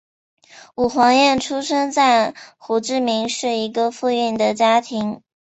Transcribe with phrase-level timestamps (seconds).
[0.77, 5.21] 武黄燕出生在胡志明市一个富裕的家庭。